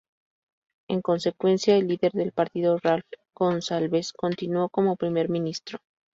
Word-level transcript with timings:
En 0.87 1.03
consecuencia, 1.03 1.77
el 1.77 1.87
líder 1.87 2.13
del 2.13 2.31
partido 2.31 2.79
Ralph 2.81 3.05
Gonsalves 3.35 4.13
continuó 4.13 4.67
como 4.67 4.95
Primer 4.95 5.29
Ministro. 5.29 5.77